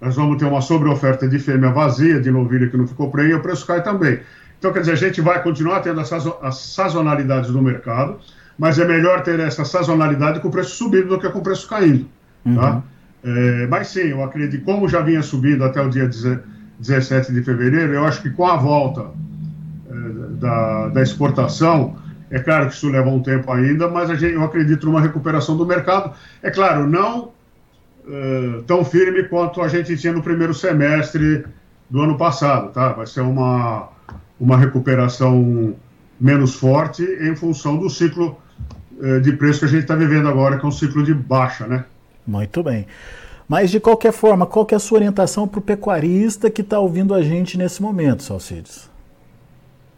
nós 0.00 0.16
vamos 0.16 0.38
ter 0.38 0.46
uma 0.46 0.62
sobreoferta 0.62 1.28
de 1.28 1.38
fêmea 1.38 1.70
vazia, 1.70 2.20
de 2.20 2.30
novilha 2.30 2.68
que 2.68 2.76
não 2.76 2.86
ficou 2.86 3.10
prenha, 3.10 3.30
e 3.30 3.34
o 3.34 3.40
preço 3.40 3.66
cai 3.66 3.82
também. 3.82 4.20
Então, 4.58 4.72
quer 4.72 4.80
dizer, 4.80 4.92
a 4.92 4.96
gente 4.96 5.20
vai 5.20 5.42
continuar 5.42 5.80
tendo 5.80 6.00
as 6.00 6.56
sazonalidades 6.56 7.50
do 7.50 7.62
mercado, 7.62 8.18
mas 8.60 8.78
é 8.78 8.84
melhor 8.84 9.22
ter 9.22 9.40
essa 9.40 9.64
sazonalidade 9.64 10.38
com 10.38 10.48
o 10.48 10.50
preço 10.50 10.76
subindo 10.76 11.08
do 11.08 11.18
que 11.18 11.26
com 11.30 11.38
o 11.38 11.42
preço 11.42 11.66
caindo. 11.66 12.04
Tá? 12.44 12.50
Uhum. 12.50 12.56
Tá? 12.56 12.82
É, 13.24 13.66
mas 13.66 13.88
sim, 13.88 14.08
eu 14.08 14.22
acredito, 14.22 14.62
como 14.66 14.86
já 14.86 15.00
vinha 15.00 15.22
subindo 15.22 15.64
até 15.64 15.80
o 15.80 15.88
dia 15.88 16.06
17 16.06 17.32
de 17.32 17.42
fevereiro, 17.42 17.94
eu 17.94 18.04
acho 18.04 18.20
que 18.20 18.28
com 18.28 18.46
a 18.46 18.56
volta 18.56 19.06
é, 19.90 19.94
da, 20.38 20.88
da 20.88 21.02
exportação, 21.02 21.96
é 22.30 22.38
claro 22.38 22.68
que 22.68 22.74
isso 22.74 22.90
leva 22.90 23.08
um 23.08 23.22
tempo 23.22 23.50
ainda, 23.50 23.88
mas 23.88 24.10
gente, 24.10 24.34
eu 24.34 24.44
acredito 24.44 24.84
numa 24.84 25.00
recuperação 25.00 25.56
do 25.56 25.64
mercado. 25.64 26.12
É 26.42 26.50
claro, 26.50 26.86
não 26.86 27.30
é, 28.06 28.60
tão 28.66 28.84
firme 28.84 29.22
quanto 29.24 29.62
a 29.62 29.68
gente 29.68 29.96
tinha 29.96 30.12
no 30.12 30.22
primeiro 30.22 30.52
semestre 30.52 31.46
do 31.88 32.02
ano 32.02 32.18
passado, 32.18 32.72
tá? 32.72 32.92
Vai 32.92 33.06
ser 33.06 33.22
uma, 33.22 33.88
uma 34.38 34.58
recuperação 34.58 35.74
menos 36.20 36.54
forte 36.54 37.02
em 37.02 37.34
função 37.34 37.78
do 37.78 37.88
ciclo 37.88 38.36
de 39.22 39.32
preço 39.32 39.60
que 39.60 39.64
a 39.66 39.68
gente 39.68 39.82
está 39.82 39.94
vivendo 39.94 40.28
agora, 40.28 40.58
que 40.58 40.64
é 40.64 40.68
um 40.68 40.72
ciclo 40.72 41.02
de 41.02 41.14
baixa, 41.14 41.66
né? 41.66 41.84
Muito 42.26 42.62
bem. 42.62 42.86
Mas, 43.48 43.70
de 43.70 43.80
qualquer 43.80 44.12
forma, 44.12 44.46
qual 44.46 44.64
que 44.64 44.74
é 44.74 44.76
a 44.76 44.80
sua 44.80 44.98
orientação 44.98 45.48
para 45.48 45.58
o 45.58 45.62
pecuarista 45.62 46.48
que 46.48 46.60
está 46.60 46.78
ouvindo 46.78 47.12
a 47.12 47.22
gente 47.22 47.58
nesse 47.58 47.82
momento, 47.82 48.22
Salcides? 48.22 48.88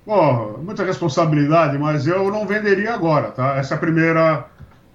Bom, 0.07 0.59
muita 0.65 0.85
responsabilidade, 0.85 1.79
mas 1.79 2.07
eu 2.07 2.31
não 2.31 2.47
venderia 2.47 2.95
agora, 2.95 3.31
tá? 3.31 3.57
Essa 3.57 3.75
é 3.75 3.77
a 3.77 3.81
primeira, 3.81 4.47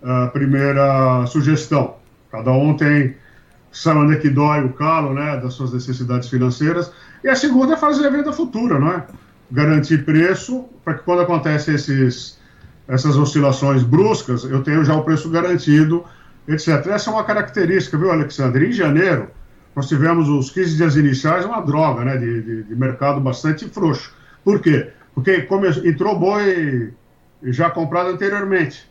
a 0.04 0.28
primeira 0.28 1.26
sugestão. 1.28 1.96
Cada 2.32 2.52
um 2.52 2.76
tem, 2.76 3.16
sabe 3.72 4.00
onde 4.00 4.16
é 4.16 4.18
que 4.18 4.30
dói 4.30 4.66
o 4.66 4.74
calo, 4.74 5.14
né, 5.14 5.38
das 5.38 5.54
suas 5.54 5.72
necessidades 5.72 6.28
financeiras. 6.28 6.92
E 7.24 7.30
a 7.30 7.36
segunda 7.36 7.76
é 7.76 7.78
fazer 7.78 8.08
a 8.08 8.10
venda 8.10 8.34
futura, 8.34 8.80
não 8.80 8.92
é? 8.92 9.04
Garantir 9.52 10.04
preço 10.04 10.66
para 10.84 10.96
que 10.96 11.04
quando 11.04 11.22
acontecem 11.22 11.76
esses 11.76 12.37
essas 12.88 13.18
oscilações 13.18 13.84
bruscas, 13.84 14.44
eu 14.44 14.64
tenho 14.64 14.84
já 14.84 14.96
o 14.96 15.04
preço 15.04 15.30
garantido, 15.30 16.06
etc. 16.48 16.88
Essa 16.88 17.10
é 17.10 17.14
uma 17.14 17.24
característica, 17.24 17.98
viu, 17.98 18.12
Alexandre? 18.12 18.68
Em 18.68 18.72
janeiro, 18.72 19.28
nós 19.76 19.88
tivemos 19.88 20.30
os 20.30 20.50
15 20.50 20.78
dias 20.78 20.96
iniciais, 20.96 21.46
uma 21.46 21.62
droga, 21.62 22.06
né, 22.06 22.18
de, 22.18 22.42
de, 22.42 22.64
de 22.64 22.76
mercado 22.76 23.20
bastante 23.20 23.68
frouxo. 23.68 24.14
Por 24.44 24.60
quê? 24.62 24.90
Porque 25.14 25.42
come, 25.42 25.68
entrou 25.86 26.18
boi 26.18 26.94
já 27.44 27.70
comprado 27.70 28.10
anteriormente. 28.10 28.90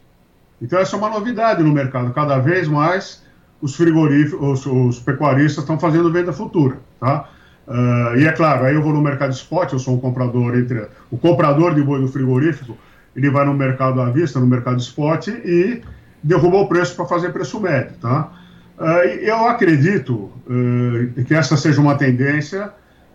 Então, 0.60 0.78
essa 0.78 0.96
é 0.96 0.98
uma 0.98 1.10
novidade 1.10 1.62
no 1.62 1.72
mercado. 1.72 2.12
Cada 2.12 2.38
vez 2.38 2.68
mais 2.68 3.22
os 3.60 3.74
frigoríficos, 3.74 4.66
os, 4.66 4.98
pecuaristas 4.98 5.64
estão 5.64 5.78
fazendo 5.78 6.12
venda 6.12 6.32
futura, 6.32 6.78
tá? 7.00 7.28
Uh, 7.66 8.16
e 8.18 8.26
é 8.26 8.32
claro, 8.32 8.64
aí 8.64 8.74
eu 8.74 8.82
vou 8.82 8.92
no 8.92 9.02
mercado 9.02 9.32
spot, 9.32 9.72
eu 9.72 9.78
sou 9.78 9.94
um 9.94 10.00
comprador 10.00 10.56
entre 10.56 10.86
o 11.10 11.18
comprador 11.18 11.74
de 11.74 11.82
boi 11.82 12.00
do 12.00 12.06
frigorífico, 12.06 12.78
ele 13.16 13.30
vai 13.30 13.46
no 13.46 13.54
mercado 13.54 14.00
à 14.00 14.10
vista, 14.10 14.38
no 14.38 14.46
mercado 14.46 14.78
spot 14.78 15.28
e 15.28 15.82
derruba 16.22 16.58
o 16.58 16.68
preço 16.68 16.94
para 16.94 17.06
fazer 17.06 17.32
preço 17.32 17.58
médio, 17.58 17.96
tá? 18.00 18.30
Uh, 18.78 19.08
eu 19.22 19.46
acredito 19.46 20.30
uh, 20.46 21.24
que 21.24 21.34
essa 21.34 21.56
seja 21.56 21.80
uma 21.80 21.94
tendência 21.94 22.70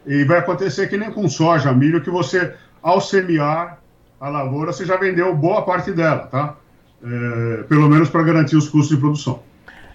e 0.07 0.23
vai 0.23 0.39
acontecer 0.39 0.87
que 0.89 0.97
nem 0.97 1.11
com 1.11 1.29
soja, 1.29 1.71
milho, 1.71 2.01
que 2.01 2.09
você, 2.09 2.53
ao 2.81 2.99
semear 2.99 3.77
a 4.19 4.27
lavoura, 4.27 4.73
você 4.73 4.85
já 4.85 4.97
vendeu 4.97 5.35
boa 5.35 5.61
parte 5.61 5.91
dela, 5.91 6.27
tá? 6.27 6.55
Uh, 7.03 7.63
pelo 7.65 7.87
menos 7.87 8.09
para 8.09 8.23
garantir 8.23 8.55
os 8.55 8.67
custos 8.67 8.95
de 8.95 9.01
produção. 9.01 9.43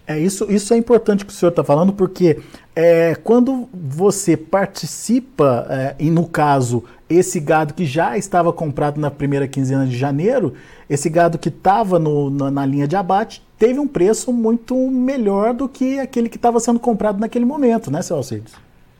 É, 0.07 0.19
isso, 0.19 0.47
isso 0.51 0.73
é 0.73 0.77
importante 0.77 1.25
que 1.25 1.33
o 1.33 1.35
senhor 1.35 1.51
está 1.51 1.65
falando, 1.65 1.93
porque 1.93 2.41
é, 2.75 3.17
quando 3.17 3.69
você 3.75 4.37
participa, 4.37 5.67
é, 5.69 5.97
e 5.99 6.11
no 6.11 6.29
caso, 6.29 6.85
esse 7.11 7.41
gado 7.41 7.75
que 7.75 7.85
já 7.85 8.17
estava 8.17 8.53
comprado 8.53 9.01
na 9.01 9.11
primeira 9.11 9.49
quinzena 9.49 9.85
de 9.85 9.97
janeiro, 9.97 10.55
esse 10.89 11.11
gado 11.11 11.39
que 11.39 11.49
estava 11.49 11.99
na, 11.99 12.51
na, 12.51 12.65
linha 12.65 12.87
de 12.87 12.95
abate, 12.95 13.45
teve 13.59 13.81
um 13.81 13.89
preço 13.89 14.33
muito 14.33 14.77
melhor 14.91 15.53
do 15.53 15.69
que 15.69 15.99
aquele 15.99 16.29
que 16.29 16.37
estava 16.37 16.61
sendo 16.61 16.79
comprado 16.79 17.19
naquele 17.19 17.45
momento, 17.45 17.91
né, 17.91 18.01
seu 18.01 18.17
Alcides? 18.17 18.55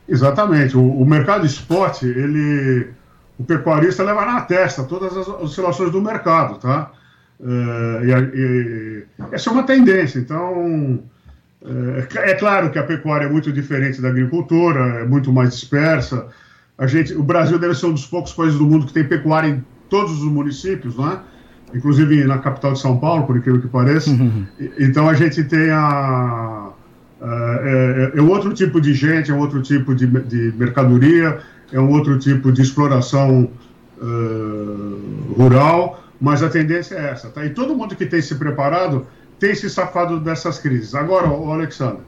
Exatamente. 0.07 0.75
O, 0.77 0.81
o 0.81 1.05
mercado 1.05 1.45
esporte, 1.45 2.05
ele. 2.05 2.91
O 3.39 3.43
pecuarista 3.43 4.03
leva 4.03 4.25
na 4.25 4.41
testa 4.41 4.83
todas 4.83 5.15
as 5.15 5.27
oscilações 5.27 5.91
do 5.91 6.01
mercado, 6.01 6.57
tá? 6.57 6.91
Uh, 7.39 8.03
e, 8.03 8.11
e, 8.35 9.03
essa 9.31 9.49
é 9.49 9.53
uma 9.53 9.63
tendência. 9.63 10.19
Então, 10.19 10.99
uh, 11.61 12.17
é 12.17 12.33
claro 12.33 12.71
que 12.71 12.79
a 12.79 12.83
pecuária 12.83 13.25
é 13.25 13.29
muito 13.29 13.51
diferente 13.51 14.01
da 14.01 14.09
agricultura, 14.09 15.01
é 15.01 15.05
muito 15.05 15.31
mais 15.31 15.51
dispersa. 15.51 16.27
A 16.77 16.87
gente, 16.87 17.13
o 17.13 17.23
Brasil 17.23 17.57
deve 17.59 17.75
ser 17.75 17.87
um 17.87 17.93
dos 17.93 18.05
poucos 18.05 18.33
países 18.33 18.57
do 18.57 18.65
mundo 18.65 18.85
que 18.85 18.93
tem 18.93 19.03
pecuária 19.03 19.49
em 19.49 19.63
todos 19.89 20.11
os 20.21 20.31
municípios, 20.31 20.97
não 20.97 21.11
é? 21.11 21.19
inclusive 21.73 22.23
na 22.23 22.37
capital 22.37 22.73
de 22.73 22.79
São 22.79 22.97
Paulo, 22.97 23.25
por 23.25 23.35
incrível 23.35 23.61
que 23.61 23.67
pareça. 23.67 24.09
Uhum. 24.09 24.45
Então, 24.79 25.07
a 25.07 25.13
gente 25.13 25.43
tem 25.43 25.69
a. 25.69 26.69
É, 27.19 28.11
é, 28.13 28.19
é, 28.19 28.21
outro 28.21 28.53
tipo 28.53 28.79
de 28.79 28.93
gente, 28.93 29.31
é 29.31 29.33
um 29.33 29.39
outro 29.39 29.61
tipo 29.61 29.95
de, 29.95 30.05
de 30.05 30.53
mercadoria, 30.55 31.39
é 31.73 31.79
um 31.79 31.89
outro 31.89 32.17
tipo 32.19 32.51
de 32.51 32.61
exploração 32.61 33.49
uh, 33.99 35.33
rural 35.35 36.06
mas 36.19 36.41
a 36.41 36.49
tendência 36.49 36.95
é 36.95 37.11
essa, 37.11 37.29
tá? 37.29 37.45
E 37.45 37.51
todo 37.51 37.75
mundo 37.75 37.95
que 37.95 38.05
tem 38.05 38.21
se 38.21 38.35
preparado 38.35 39.05
tem 39.39 39.53
se 39.53 39.69
safado 39.69 40.19
dessas 40.19 40.59
crises. 40.59 40.95
Agora, 40.95 41.29
o 41.29 41.51
Alexandre, 41.51 42.01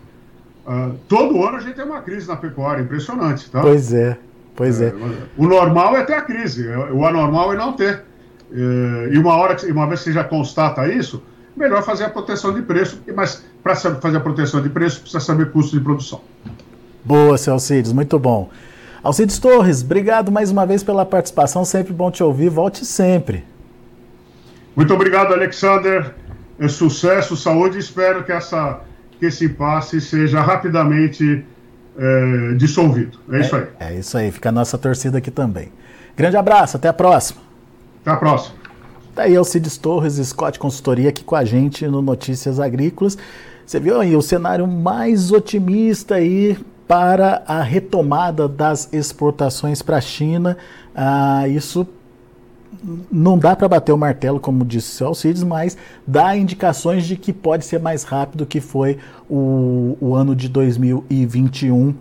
uh, 0.66 0.96
todo 1.08 1.44
ano 1.44 1.58
a 1.58 1.60
gente 1.60 1.76
tem 1.76 1.86
uma 1.86 2.02
crise 2.02 2.28
na 2.28 2.36
pecuária, 2.36 2.82
impressionante, 2.82 3.50
tá? 3.50 3.62
Pois 3.62 3.94
é, 3.94 4.18
pois 4.56 4.82
é. 4.82 4.88
é. 4.88 4.94
O 5.38 5.48
normal 5.48 5.96
é 5.96 6.04
ter 6.04 6.14
a 6.14 6.22
crise, 6.22 6.68
o 6.68 7.06
anormal 7.06 7.54
é 7.54 7.58
não 7.58 7.74
ter. 7.74 8.04
É, 8.52 9.10
e 9.12 9.18
uma 9.20 9.36
hora, 9.36 9.56
uma 9.72 9.86
vez 9.86 10.00
que 10.00 10.06
você 10.06 10.14
já 10.14 10.24
constata 10.24 10.88
isso, 10.88 11.22
melhor 11.56 11.84
fazer 11.84 12.06
a 12.06 12.10
proteção 12.10 12.54
de 12.54 12.62
preço, 12.64 13.00
mas 13.16 13.44
para 13.62 13.76
fazer 13.76 14.18
a 14.18 14.20
proteção 14.20 14.62
de 14.62 14.70
preço 14.70 15.02
precisa 15.02 15.20
saber 15.20 15.52
custo 15.52 15.78
de 15.78 15.84
produção. 15.84 16.22
Boa, 17.04 17.38
seu 17.38 17.54
Alcides, 17.54 17.94
muito 17.94 18.18
bom. 18.18 18.50
Alcides 19.04 19.38
Torres, 19.40 19.84
obrigado 19.84 20.32
mais 20.32 20.52
uma 20.52 20.66
vez 20.66 20.84
pela 20.84 21.06
participação, 21.06 21.64
sempre 21.64 21.94
bom 21.94 22.10
te 22.10 22.24
ouvir, 22.24 22.50
volte 22.50 22.86
sempre. 22.86 23.46
Muito 24.80 24.94
obrigado, 24.94 25.34
Alexander. 25.34 26.16
É 26.58 26.70
sucesso, 26.70 27.36
saúde. 27.36 27.78
Espero 27.78 28.24
que, 28.24 28.32
essa, 28.32 28.80
que 29.20 29.26
esse 29.26 29.44
impasse 29.44 30.00
seja 30.00 30.40
rapidamente 30.40 31.44
é, 31.98 32.54
dissolvido. 32.56 33.20
É, 33.30 33.42
isso 33.42 33.56
aí. 33.58 33.68
É 33.78 33.94
isso 33.96 34.18
aí. 34.18 34.32
Fica 34.32 34.48
a 34.48 34.52
nossa 34.54 34.78
torcida 34.78 35.18
aqui 35.18 35.30
também. 35.30 35.70
Grande 36.16 36.38
abraço. 36.38 36.78
Até 36.78 36.88
a 36.88 36.94
próxima. 36.94 37.42
Até 38.00 38.12
a 38.12 38.16
próxima. 38.16 38.56
Daí 39.14 39.32
tá 39.32 39.36
é 39.36 39.40
o 39.42 39.44
Cides 39.44 39.76
Torres, 39.76 40.14
Scott 40.14 40.58
Consultoria, 40.58 41.10
aqui 41.10 41.26
com 41.26 41.36
a 41.36 41.44
gente 41.44 41.86
no 41.86 42.02
Notícias 42.02 42.58
Agrícolas. 42.58 43.18
Você 43.66 43.82
viu 43.82 44.00
aí 44.00 44.16
o 44.16 44.22
cenário 44.22 44.66
mais 44.66 45.30
otimista 45.30 46.16
aí 46.16 46.58
para 46.88 47.44
a 47.46 47.62
retomada 47.62 48.48
das 48.48 48.88
exportações 48.94 49.82
para 49.82 49.98
a 49.98 50.02
China. 50.02 50.58
Ah, 50.96 51.50
isso 51.50 51.86
não 53.12 53.38
dá 53.38 53.56
para 53.56 53.68
bater 53.68 53.92
o 53.92 53.98
martelo, 53.98 54.40
como 54.40 54.64
disse 54.64 55.04
o 55.04 55.08
Alcides, 55.08 55.44
mas 55.44 55.78
dá 56.06 56.36
indicações 56.38 57.06
de 57.06 57.16
que 57.16 57.34
pode 57.34 57.66
ser 57.66 57.80
mais 57.80 58.04
rápido 58.04 58.46
que 58.46 58.62
foi 58.62 58.98
o, 59.30 59.98
o 60.00 60.16
ano 60.16 60.36
de 60.36 60.48
2021, 60.48 61.94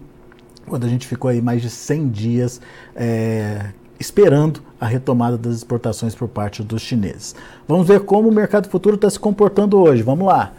quando 0.67 0.85
a 0.85 0.89
gente 0.89 1.07
ficou 1.07 1.31
aí 1.31 1.41
mais 1.41 1.63
de 1.63 1.71
100 1.71 2.09
dias 2.09 2.61
é, 2.95 3.67
esperando 3.99 4.61
a 4.81 4.87
retomada 4.87 5.37
das 5.37 5.57
exportações 5.57 6.15
por 6.15 6.29
parte 6.29 6.63
dos 6.63 6.83
chineses. 6.83 7.35
Vamos 7.67 7.87
ver 7.87 8.01
como 8.01 8.29
o 8.29 8.33
mercado 8.33 8.69
futuro 8.69 8.95
está 8.95 9.09
se 9.11 9.19
comportando 9.19 9.79
hoje. 9.79 10.03
Vamos 10.03 10.27
lá. 10.27 10.53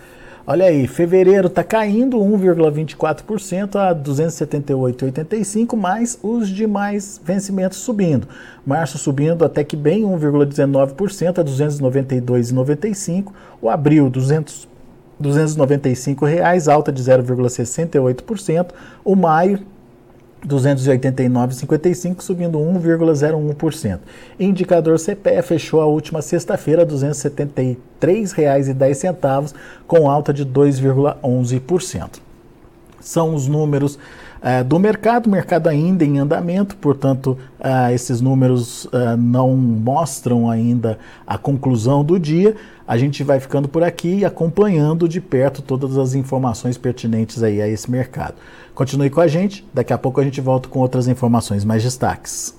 Olha 0.52 0.66
aí, 0.66 0.88
fevereiro 0.88 1.46
está 1.46 1.64
caindo 1.64 2.18
1,24% 2.18 3.76
a 3.76 3.94
278,85, 3.94 5.78
mais 5.78 6.18
os 6.24 6.50
demais 6.50 7.22
vencimentos 7.24 7.78
subindo. 7.78 8.28
Março 8.66 8.98
subindo 8.98 9.46
até 9.46 9.64
que 9.64 9.76
bem 9.76 10.02
1,19% 10.02 11.38
a 11.38 11.44
292,95. 11.44 13.32
O 13.62 13.70
abril 13.70 14.10
200 14.10 14.68
295 15.20 16.26
reais, 16.26 16.68
alta 16.68 16.92
de 16.92 17.04
0,68%. 17.04 18.72
O 19.06 19.16
maio 19.16 19.60
289,55, 20.48 22.22
subindo 22.22 22.58
1,01%. 22.60 24.00
Indicador 24.40 24.98
CPE 24.98 25.42
fechou 25.42 25.82
a 25.82 25.86
última 25.86 26.22
sexta-feira 26.22 26.84
R$ 26.84 26.90
273,10, 26.90 29.54
com 29.86 30.10
alta 30.10 30.34
de 30.34 30.46
2,11%. 30.46 32.22
São 33.02 33.34
os 33.34 33.48
números 33.48 33.98
uh, 34.42 34.64
do 34.64 34.80
mercado, 34.80 35.30
mercado 35.30 35.68
ainda 35.68 36.04
em 36.04 36.20
andamento, 36.20 36.76
portanto, 36.76 37.38
uh, 37.60 37.92
esses 37.94 38.22
números 38.22 38.86
uh, 38.86 39.18
não 39.18 39.56
mostram 39.56 40.50
ainda 40.50 41.00
a 41.26 41.38
conclusão 41.38 42.04
do 42.04 42.20
dia. 42.20 42.56
A 42.88 42.98
gente 42.98 43.24
vai 43.24 43.40
ficando 43.40 43.68
por 43.68 43.84
aqui 43.84 44.26
acompanhando 44.26 45.08
de 45.08 45.22
perto 45.22 45.62
todas 45.62 45.98
as 45.98 46.16
informações 46.16 46.78
pertinentes 46.78 47.44
aí 47.44 47.62
a 47.62 47.68
esse 47.68 47.90
mercado. 47.90 48.36
Continue 48.74 49.10
com 49.10 49.22
a 49.22 49.28
gente, 49.28 49.66
daqui 49.74 49.94
a 49.94 49.98
pouco 49.98 50.20
a 50.20 50.24
gente 50.24 50.42
volta 50.42 50.68
com 50.70 50.80
outras 50.80 51.08
informações 51.08 51.64
mais 51.64 51.84
destaques. 51.84 52.59